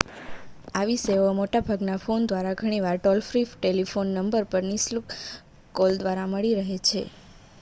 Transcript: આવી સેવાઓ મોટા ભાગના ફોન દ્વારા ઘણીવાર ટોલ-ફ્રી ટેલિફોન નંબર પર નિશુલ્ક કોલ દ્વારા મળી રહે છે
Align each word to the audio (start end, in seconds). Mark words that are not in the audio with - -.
આવી 0.75 1.01
સેવાઓ 1.01 1.33
મોટા 1.39 1.61
ભાગના 1.67 1.97
ફોન 2.01 2.25
દ્વારા 2.25 2.53
ઘણીવાર 2.61 2.97
ટોલ-ફ્રી 2.99 3.45
ટેલિફોન 3.51 4.09
નંબર 4.15 4.49
પર 4.49 4.67
નિશુલ્ક 4.69 5.15
કોલ 5.75 5.93
દ્વારા 5.99 6.29
મળી 6.31 6.57
રહે 6.61 6.79
છે 6.83 7.03